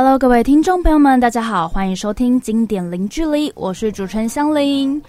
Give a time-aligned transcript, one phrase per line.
[0.00, 5.02] Hello，各位听众朋友们，大家好，欢迎收听经典零距离，我是主持人香菱。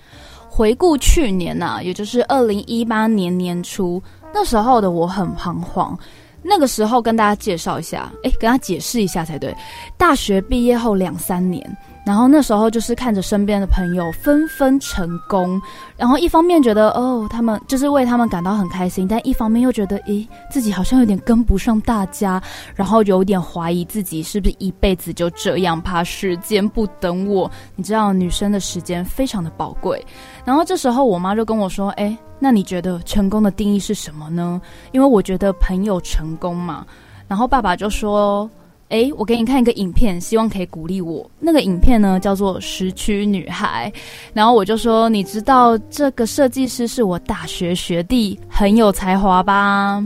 [0.50, 4.02] 回顾去年啊、也就是二零一八年年初，
[4.34, 5.96] 那时候的我很彷徨。
[6.42, 9.56] 那个时候跟大家介绍一下，诶，跟大家解释一下才对。
[9.96, 11.64] 大学毕业后两三年，
[12.06, 15.62] 然后那时候就是看着身边的朋友纷纷成功，
[15.96, 22.42] 然后一方面觉得哦，他们就是为他们感到很开心，但一方面又觉得，诶，自己好像有点跟不上大家，
[22.74, 27.50] 然后有点怀疑自己是不是一辈子就这样，怕时间不等我。
[27.76, 30.04] 你知道，女生的时间非常的宝贵。
[30.44, 34.60] 然后这时候我妈就跟我说，诶，那你觉得成功的定义是什么呢？
[34.94, 36.86] 因为我觉得朋友成功嘛。
[37.28, 38.50] 然后爸爸就说。
[38.90, 41.30] 诶，我给你看一个影片，希望可以鼓励我。
[41.40, 43.92] 那个影片呢叫做《时区女孩》，
[44.34, 50.04] 然后我就说，你知道这个设计师是我大学学弟，很有才华吧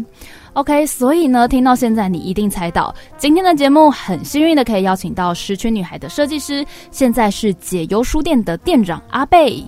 [0.52, 9.64] ？OK，所以呢，听到现在你一定猜到，今天的节目很幸运的可以邀请到《时区女孩》的设计师，现在是解忧书店的店长阿贝。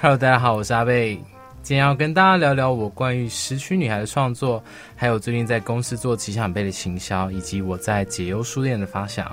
[0.00, 1.20] Hello，大家好，我是阿贝。
[1.62, 4.62] 今天要跟大家聊聊我关于时区女孩的创作，
[4.96, 9.30] 还有最近在公司做奇想杯的行销，以及我在解忧书店的发想。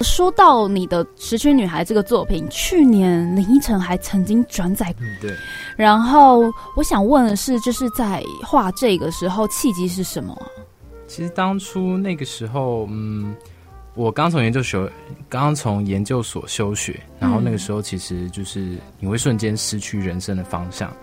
[0.00, 5.30] 说到你的《时区女孩》这个作品，去年林依晨还曾经转载嗯，对。
[5.76, 10.48] 然后我想问的是，就是在画这个时候，契机是什么啊？
[11.06, 13.36] 其实当初那个时候，嗯，
[13.98, 14.88] 我刚从研究所，
[15.28, 20.96] 刚刚从研究所休学，然后那个时候其实就是你会瞬间失去人生的方向，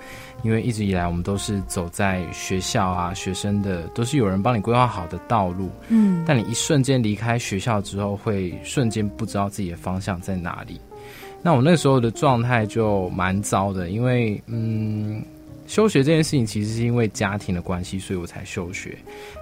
[0.44, 10.80] 因为一直以来我们都是走在学校啊，学生的都是有人帮你规划好的道路，嗯，但你一瞬间离开学校之后，会瞬间不知道自己的方向在哪里。
[11.42, 15.22] 那我那个时候的状态就蛮糟的，因为嗯，
[15.68, 18.98] 休学这件事情其实是因为家庭的关系，所以我才休学。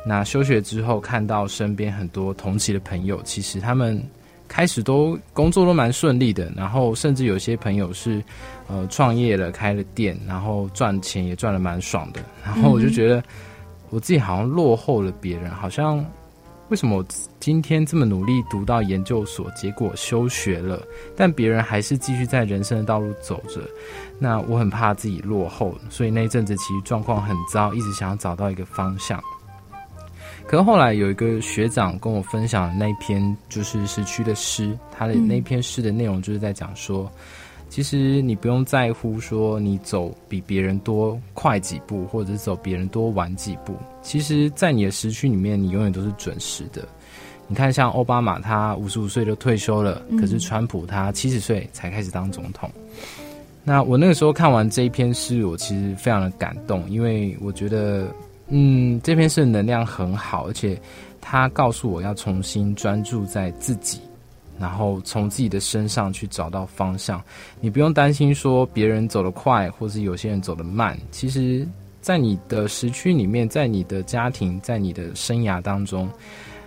[0.06, 4.02] 那休学之后，看到身边很多同期的朋友，其实他们
[4.48, 8.24] 开始都工作都蛮顺利的，然后甚至有些朋友是
[8.68, 12.22] 呃创业了，开了店，然后赚钱也赚的蛮爽的。
[12.44, 13.22] 然后我就觉得
[13.89, 16.06] 我自己好像落后了别人，好像
[16.73, 17.06] 为什么我
[17.39, 20.82] 今天这么努力读到研究所，结果休学了，
[21.16, 23.61] 但别人还是继续在人生的道路走着。
[24.17, 29.22] 那我很怕自己落后，所以那一阵子其实状况很糟，一直想要找到一个方向。
[30.48, 37.08] 可是后来有一个学长跟我分享那篇就是时区的诗，他的那篇诗的内容就是在讲说，
[37.73, 43.73] 其实你不用在乎说你走比别人多快几步，或者是走别人多晚几步，
[44.04, 46.88] 其实，在你的时区里面，你永远都是准时的。
[47.48, 52.70] 你看，像奥巴马，他五十五岁就退休了，可是川普他七十岁才开始当总统。
[53.64, 58.08] 那我那个时候看完这一篇诗，我其实非常的感动，因为我觉得，
[58.50, 60.80] 嗯，这篇诗的能量很好，而且
[61.20, 64.00] 他告诉我要重新专注在自己，
[64.59, 67.21] 然后从自己的身上去找到方向。
[67.59, 70.97] 你不用担心说别人走得快，或是有些人走得慢。
[71.11, 71.67] 其实，
[72.02, 76.09] 在你的时区里面，在你的家庭，在你的生涯当中，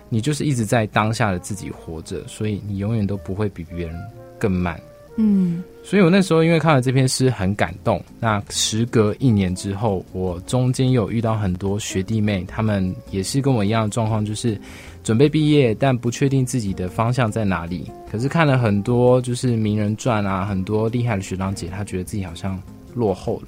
[0.09, 3.95] 你就是一直在当下的自己活着，所以你永远都不会比别人
[4.39, 4.79] 更慢。
[5.19, 7.99] 嗯所以我那时候因为看了这篇诗很感动。
[8.19, 14.59] 那时隔一年之后，我中间有遇到很多学弟妹，他们也是跟我一样的状况，就是
[15.07, 17.89] 准备毕业，但不确定自己的方向在哪里。
[18.11, 22.61] 可是看了很多就是名人传啊，很多厉害的学长姐，他觉得自己好像
[22.93, 23.39] 落后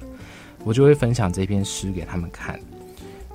[0.64, 2.58] 我就会分享这篇诗给他们看。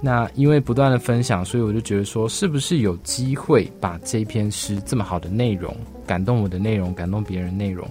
[0.01, 5.77] 那因为不断的分享，所以我就觉得说，是不是有机会把这篇诗这么好的内容，
[6.07, 7.87] 感动我的内容，感动别人内容，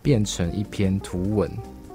[0.00, 1.50] 变成一篇图文？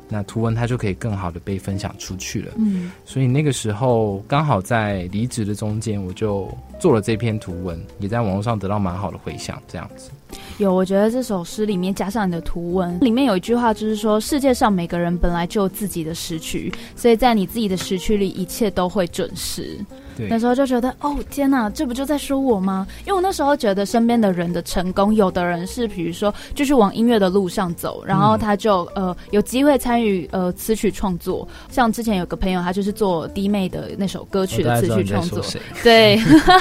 [0.09, 2.53] 那图文它就可以更好的被分享出去了。
[2.58, 6.50] 嗯所以那个时候刚好在离职的中间，我就
[6.80, 9.62] 做了这篇图文，也在网络上得到蛮好的回响。
[9.68, 10.09] 这样子，
[10.58, 19.78] 有，我觉得这首诗里面加上你的图文，里面有一句话就是说，世界上每个人本来就有自己的时区，所以在你自己的时区里，一切都会准时。
[20.19, 20.28] 对。
[20.30, 22.85] 那时候就觉得，哦天哪，这不就在说我吗？
[23.06, 35.42] 因为我那时候觉得身边的人的成功，有的人是比如说就是往音乐的路上走，然后他就、呃有机会参与呃词曲创作，像之前有个朋友，他就是做弟妹的那首歌曲的词曲创作，
[35.83, 36.19] 对，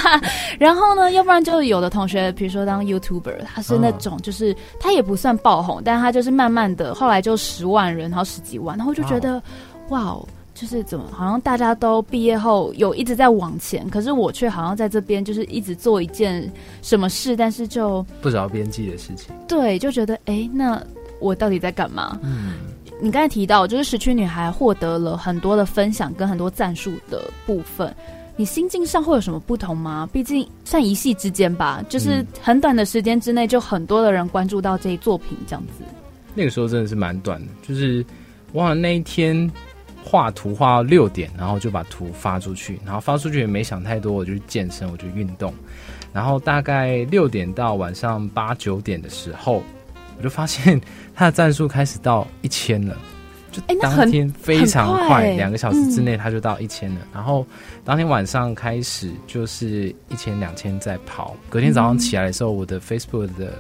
[0.59, 9.43] 然后呢，要不然就有的同学，比如说当 YouTuber，他是那种就是、他也不算爆红，但他就是慢慢的，后来就十万人，然后十几万，然后就觉得
[9.89, 10.27] 哇哦。
[10.61, 16.53] 就是怎么，好像大家都毕业后有一直在往前，可是我却好像在这边就是一直做一件
[16.83, 19.33] 什么事，但是就不着边际的事情。
[19.47, 20.83] 对，就觉得哎，那
[21.21, 22.19] 我到底在干嘛？
[22.25, 22.55] 嗯，
[23.01, 27.95] 你刚才提到，就是时区女孩获得了很多的分享跟很多赞数的部分，
[28.35, 30.09] 你心境上会有什么不同吗？
[30.13, 35.85] 毕竟算一夕之间吧，就是很短的时间之内，就很多的人关注到这一作品，这样子。
[36.35, 38.05] 那个时候真的是蛮短的，就是
[38.55, 39.49] 哇，那一天
[40.09, 45.53] 画图画到六点，然后就把图发出去，然后发出去也没想太多，我就去健身，我就运动，
[46.15, 49.63] 然后大概六点到晚上八九点的时候，
[50.17, 50.81] 我就发现
[51.15, 52.97] 他的战术开始到一千了。
[53.51, 57.01] 就当天非常快，两个小时之内他就到一千了。
[57.15, 57.47] 然后
[57.83, 61.35] 当天晚上开始就是一千、两千在跑。
[61.49, 63.55] 隔天早上起来的时候，我的 Facebook 的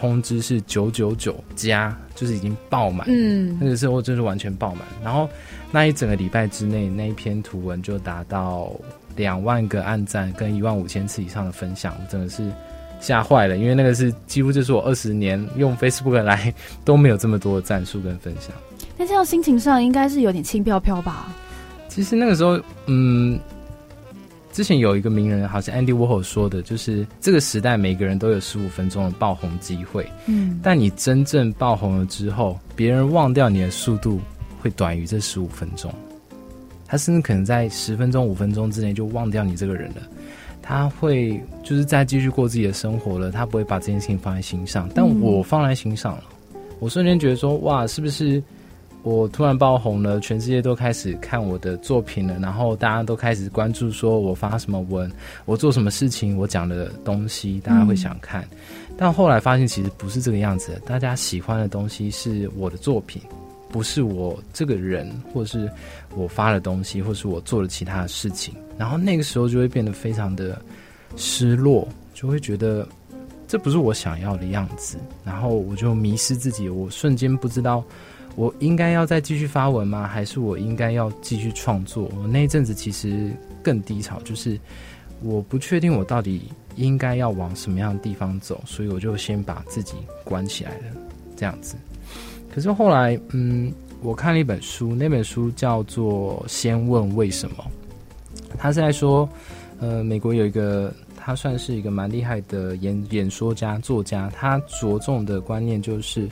[0.00, 3.06] 通知是九九九加，就是已经爆满。
[3.10, 4.82] 嗯，那个时候就是完全爆满。
[5.04, 5.28] 然后
[5.70, 8.72] 那一整个礼拜之内，那一篇图文就达到
[9.14, 12.50] 两万个按赞跟一万五千次以上的分享，我真的是
[12.98, 13.58] 吓坏了。
[13.58, 16.52] 因为那个是几乎就是我二十年 用 Facebook 来
[16.82, 18.52] 都没有这么多的赞数跟分享。
[18.96, 21.28] 那这样心情上应该是有点轻飘飘吧？
[21.88, 23.38] 其实那个时候，嗯，
[24.52, 30.04] 之前有一个名人，好像 Andy Warhol 说的，就是这个时代每个人都有十五分钟的爆红机会。
[30.26, 34.20] 嗯，但你真正爆红了之后，别人忘掉你的速度
[34.60, 35.92] 会短于这十五分钟。
[36.86, 40.02] 他甚至可能在十分钟、五分钟之内就忘掉你这个人了。
[40.60, 44.90] 他会就是再继续过自己的生活了，他不会把这件事情放在心上。
[44.94, 46.24] 但我放在心上了，
[46.80, 48.42] 我瞬间觉得说，哇，是不是？
[49.02, 55.10] 我突然爆红了，全世界都开始看我的作品了，然后大家都开始关注，说我发什么文，
[55.46, 58.46] 我做什么事情，我讲的东西，大家会想看。
[58.98, 60.80] 但后来发现，其实不是这个样子。
[60.84, 63.22] 大家喜欢的东西是我的作品，
[63.70, 65.70] 不是我这个人，或是
[66.14, 68.54] 我发的东西，或是我做的其他的事情。
[68.76, 70.60] 然后那个时候就会变得非常的
[71.16, 72.86] 失落，就会觉得
[73.48, 74.98] 这不是我想要的样子。
[75.24, 77.82] 然后我就迷失自己，我瞬间不知道。
[78.36, 80.06] 我应该要再继续发文吗？
[80.06, 82.10] 还是我应该要继续创作？
[82.16, 83.30] 我那一阵子其实
[83.62, 84.58] 更低潮，就是
[85.22, 86.42] 我不确定我到底
[86.76, 89.94] 应该要往什么样的地方走，所以我就先把自己
[90.24, 90.96] 关起来了，
[91.36, 91.74] 这样子。
[92.50, 97.56] 可是后来，嗯，我看了一本书，那本书叫做《先问为什么》，
[98.56, 99.28] 他是在说，
[99.80, 106.26] 呃，美国有一个他算是一个蛮厉害的演演说家、作家，他着重的观念就是。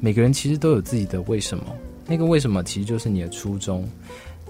[0.00, 1.64] 每个人其实都有自己的为什么，
[2.06, 3.88] 那个为什么其实就是你的初衷。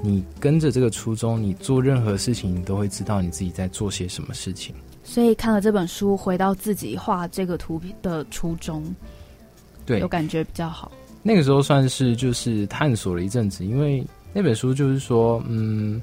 [0.02, 4.74] 你跟着这个初衷，你做任何事情，你都会知道你自己在做些什么事情。
[5.02, 8.84] 所以看了这本书，回到自己画这个图的初衷，
[9.86, 10.92] 对，有感觉比较好。
[11.22, 16.00] 那个时候算是就是探索了一阵子，因为那本书就是说，嗯。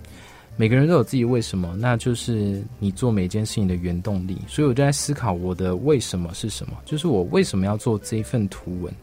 [0.55, 4.37] 每个人都有自己为什么，那就是你做每件事情的原动力。
[4.47, 8.93] 所以我就在思考我的为什么是什么，就是我为什么要做这份图文。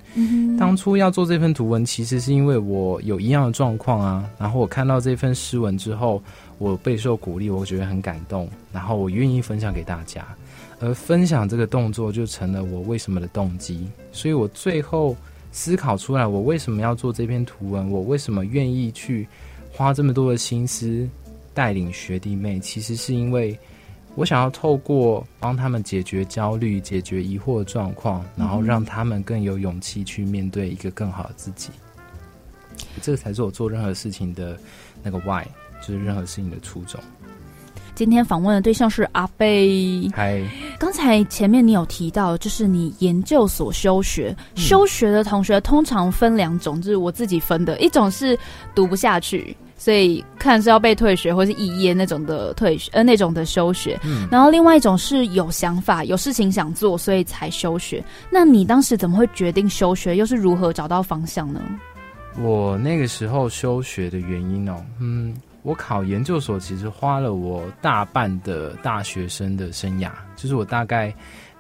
[0.57, 4.31] 当初要做这份图文，其实是因为我有一样的状况啊。
[4.39, 6.23] 然后我看到这份诗文之后，
[6.59, 10.25] 我备受鼓励，我觉得很感动，然后我愿意分享给大家。
[10.79, 13.87] 而分享这个动作就成了我为什么的动机。
[14.13, 15.17] 所以我最后
[15.51, 19.27] 思考出来，我为什么要做这篇图文，我为什么愿意去
[19.73, 21.09] 花这么多的心思。
[21.53, 23.59] 带领学弟妹，其实是因为
[24.15, 31.71] 我想要透过帮他们解决焦虑、解决疑惑的状况，然后让他们更有勇气去面对一个更好的自己。
[33.03, 34.59] 这个才是我做任何事情的
[35.03, 35.45] 那个 why，
[35.81, 37.01] 就是任何事情的初衷。
[37.95, 40.09] 今天访问的对象是阿贝。
[40.15, 40.43] 嗨，
[40.79, 48.39] 刚才前面你有提到，就是你研究所休学，休学的同学通常分两种，就是我自己分的，一种是
[48.75, 49.55] 读不下去。
[49.81, 53.99] 所以看是要被退学或是肄业那种的退学，呃，那种的休学。
[54.05, 58.05] 嗯，然后另外一种是有想法、有事情想做，所以才休学。
[58.31, 60.15] 那你当时怎么会决定休学？
[60.15, 61.63] 又是如何找到方向呢？
[62.37, 71.11] 我那个时候休学的原因哦，嗯，我考研究所其实花了我大半的大学生的生涯，就是我大概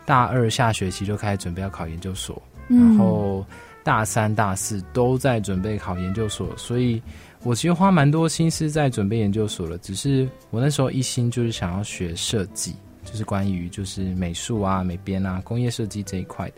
[0.05, 3.43] 大二下学期就开始准备要考研究所，然后
[3.83, 7.00] 大三、大四都在准备考研究所，所以。
[7.42, 16.56] 我其实花蛮多心思在准备研究所了，只是我那时候一心就是想要学设计，就是关于就是美术啊、美编啊、工业设计这一块的。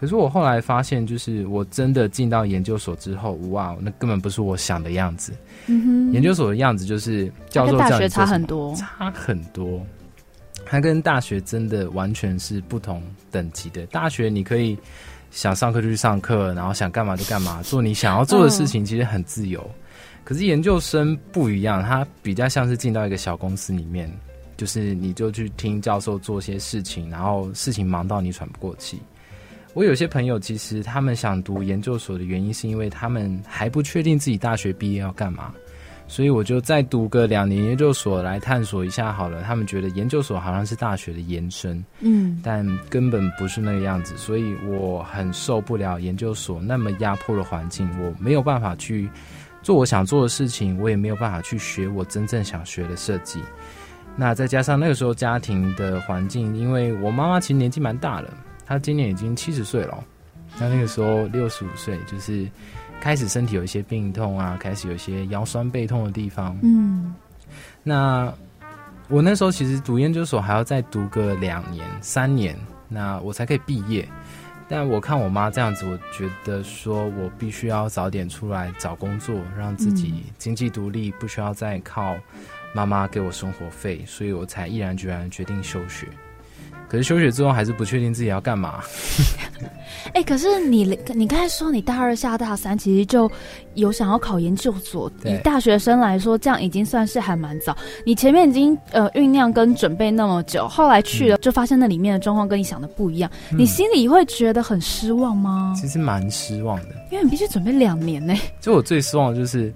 [0.00, 5.32] 可是我后来发现，就是我真的进到研究所之后，哇，那根本不是我想的样子。
[5.66, 9.80] 嗯哼，研究所的样子就是教授大学差很多，差很多。
[10.64, 13.84] 它跟大学真的完全是不同等级的。
[13.86, 14.76] 大学你可以
[15.32, 19.68] 想上课就去上课，然后想干嘛就干嘛，做你想要做的事情，其实很自由。
[20.22, 24.08] 可是研究生不一样，他比较像是进到一个小公司里面，
[24.56, 29.00] 就是你就去听教授做些事情，然后事情忙到你喘不过气。
[29.74, 35.52] 我有些朋友其实他们想读研究所的原因，是因为他们还不确定自己大学毕业要干嘛，
[36.06, 39.42] 所以我就再读个两年研究所来探索一下好了。
[39.42, 49.08] 他们觉得研究所好像是大学的延伸，嗯，但根本不是那个样子，所以我很受不了研究所那么压迫的环境，我没有办法去
[49.62, 53.40] 做我想做的事情，我也没有办法去学我真正想学的设计。
[54.14, 58.28] 那再加上那个时候家庭的环境，因为我妈妈其实年纪蛮大了，
[58.66, 60.04] 她今年已经七十岁了，
[60.58, 62.46] 那那个时候六十五岁，就是
[63.02, 66.56] 开始身体有一些病痛啊，开始有一些腰酸背痛的地方。
[66.62, 67.12] 嗯，
[67.82, 68.32] 那
[69.08, 72.56] 我那时候其实读研究所还要再读个两年、三年，
[72.88, 74.08] 那我才可以毕业。
[74.68, 82.16] 但我看我妈这样子，我觉得说我必须要早点出来找工作，让自己经济独立，不需要再靠。
[82.72, 86.06] 妈妈给我生活费，所以我才毅然决然决定休学。
[86.92, 88.80] 可是休学之后，还是不确定自己要干嘛。
[90.12, 90.84] 哎，可是你
[91.14, 93.30] 你刚才说你大二下大三，其实就
[93.72, 95.10] 有想要考研究所。
[95.24, 97.74] 以大学生来说，这样已经算是还蛮早。
[98.04, 105.72] 你前面已经呃酝酿跟准备那么久，后来去了就发现那里面的状况跟你想的不一样，你心里会觉得很失望吗？
[105.80, 108.34] 其实蛮失望的，因为你必须准备两年呢。
[108.60, 109.72] 就我最失望的就是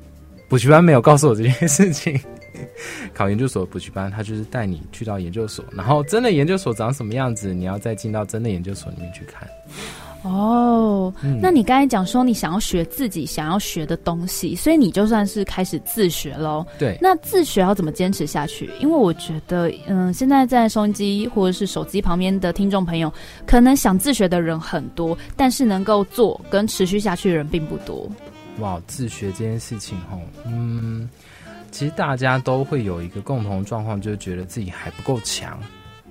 [0.50, 2.20] 补习班没有告诉我这件事情。
[3.14, 9.48] 考研究所补习班，他就是带你去到研究所，然后真的研究所长什么样子，你要再进到真的研究所里面去看。
[10.22, 16.66] 哦，那你刚才讲说你想要学自己想要学的东西，所以你就算是开始自学喽。
[16.80, 18.68] 对，那自学要怎么坚持下去？
[18.80, 23.12] 因为我觉得，嗯，现在在收音机或者是手机旁边的听众朋友，
[23.46, 28.10] 可能想自学的人很多，但是能够做跟持续下去的人并不多。
[28.58, 31.08] 哇，自学这件事情，吼，嗯。
[31.76, 35.61] 其实大家都会有一个共同状况，就是觉得自己还不够强。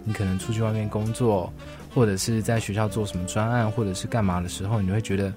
[0.03, 1.51] 你可能出去外面工作，
[1.91, 5.33] 或者是在学校做什么专案，或者是干嘛的时候，你会觉得，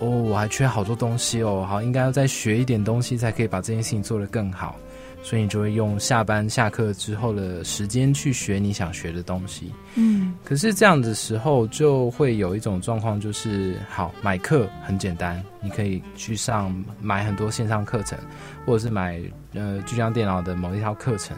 [0.00, 4.74] 哦，我还缺好多东西哦，好，应该要再学一点东西，才可以把这件事情做得更好。
[5.22, 9.72] 所以你就会用下班下课之后的时间去学你想学的东西。
[9.96, 18.18] 嗯，可是这样的时候就会有一种状况，就是好买课很简单，你可以去上买很多线上课程，
[18.64, 19.20] 或者是买
[19.54, 21.36] 呃巨匠电脑的某一套课程。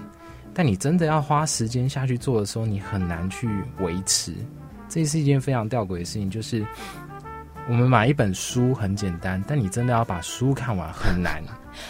[0.53, 4.35] 但你真的要花时间下去做的时候，你很难去维持。
[4.89, 6.67] 这是一件非常吊诡的事情，就是
[7.69, 11.43] 我们买一本书很简单，但你真的要把书看完很难。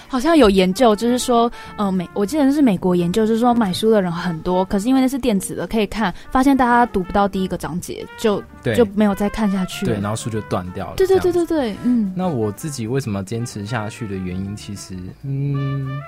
[0.08, 8.42] 好像有研究，就是说，呃，美，我记得是美国研究，就是说买书的人很多，可是因为那是电子的，可以看，发现大家读不到第一个章节，就
[8.76, 10.96] 就没有再看下去，对，然后书就断掉了。
[10.96, 12.12] 对对对对对，嗯。
[12.16, 16.00] 那我自己为什么坚持下去的原因，其实，嗯，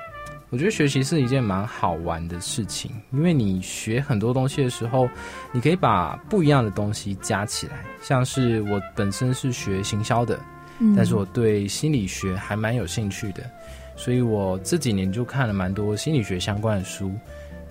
[0.50, 5.08] 我觉得学习是一件蛮好玩的事情，因为你学很多东西的时候，
[5.52, 10.38] 你可以把不一样的东西加起来，像是我本身是学行销的。
[10.96, 13.48] 但是我对心理学还蛮有兴趣的，
[14.02, 17.12] 所以我这几年就看了蛮多心理学相关的书。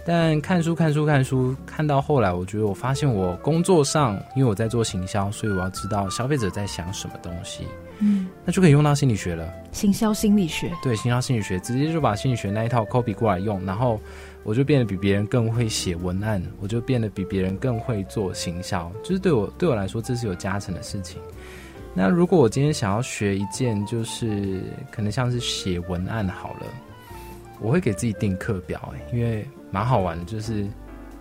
[0.06, 7.66] 但看书看书看书，看到后来，我觉得我发现我工作上，因为我在做行销，所以我要知道消费者在想什么东西。
[8.00, 9.54] 嗯，那就可以用到心理学了。
[9.74, 14.00] 行销心理学，对，行销心理学，直接就把心理学那一套 copy 过来用，然后
[14.44, 18.90] 我就变得比别人更会写文案，我就变得比别人更会做行销。
[19.04, 21.22] 就是对我对我来说，这是有加成的事情。
[21.94, 26.66] 那如果我今天想要学一件，就是可能像是写文案好了，
[27.60, 30.24] 我会给自己定课表，哎，因为蛮好玩的。
[30.24, 30.66] 就是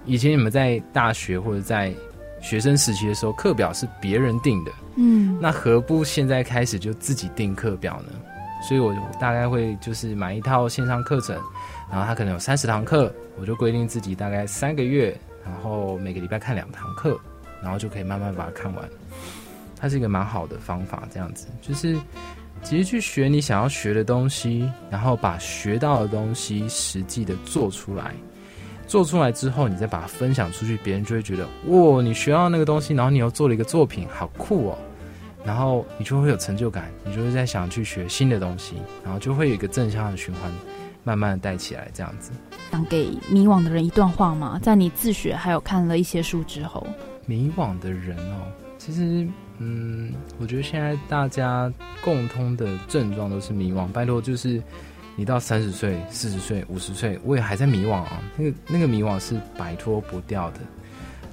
[0.06, 1.92] 以前你们在大学或者在
[2.40, 8.12] 学生时期的时候，课表是别人定的，嗯，那何不现在开始就自己定课表呢？
[8.62, 11.34] 所以我大概会就是买一套线上课程，
[11.90, 17.18] 然后它可能有三十堂课，我就规定自己大概三个月，然后每个礼拜看两堂课，
[17.62, 18.88] 然后就可以慢慢把它看完。
[19.80, 21.96] 它是一个蛮好的方法，这样子就是
[22.62, 28.14] 其实去学你想要学的东西，然后把学到的东西实际的做出来，
[28.86, 34.78] 做出来之后，你再把它分享出去，别人就会觉得哇，你学到那个东西，然后你又做了一个作品，好酷哦，
[35.42, 40.52] 然后你就会有成就感，你就会在想去学新的东西，然后就会有一个正向的循环，
[41.02, 42.30] 慢慢的带起来，这样子。
[42.70, 44.60] 想给迷惘的人一段话吗？
[44.62, 46.86] 在你自学还有看了一些书之后，
[47.24, 48.44] 迷惘的人哦，
[48.76, 49.26] 其实。
[49.62, 51.70] 嗯，我觉得现在大家
[52.02, 53.86] 共通的症状都是迷惘。
[53.92, 54.60] 拜托，就是
[55.16, 58.22] 你到三十岁、四十岁、五十岁，我也还在迷惘啊。
[58.38, 60.60] 那个那个迷惘是摆脱不掉的。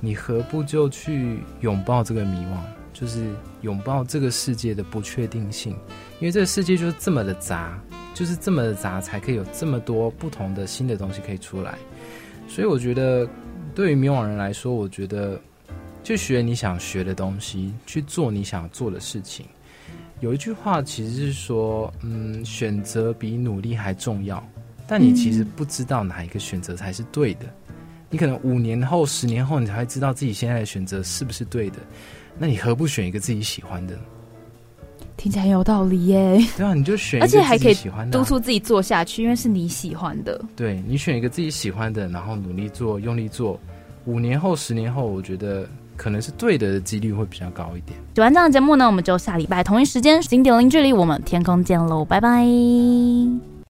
[0.02, 2.58] 你何不就去拥抱这个迷惘？
[2.92, 5.72] 就是拥抱这个世界的不确定性，
[6.20, 7.80] 因为这个世界就是这么的杂，
[8.14, 11.78] 就是这么的杂，才可以有这么多不同的新的东西可以出来。
[12.46, 13.26] 所以我觉得，
[13.74, 15.40] 对于迷惘人来说，我觉得。
[16.08, 19.46] 去学你想学的东西，去做你想做的事情。
[20.22, 24.42] 有一句话其实是说，嗯，选择比努力还重要。
[24.88, 27.42] 但你其实不知道哪一个选择才是对的。
[28.10, 31.80] 你可能五年后、十年后，你才会知道自己现在的选择是不是对的。
[32.40, 34.00] 那你何不选一个自己喜欢的？
[35.18, 36.42] 听起来很有道理耶。
[36.56, 37.76] 对啊，你就选，而且还可以
[38.10, 40.42] 督促自己做下去，因为是你喜欢的。
[40.56, 43.60] 对你选一个自己喜欢的，然后努力做、用力做，
[44.06, 48.00] 五年后、十年后，我觉得可能是对的几率会比较高一点。
[48.16, 53.57] 喜欢这样的节目呢，我们就下礼拜同一时间零点零距离，我们天空见喽，拜拜。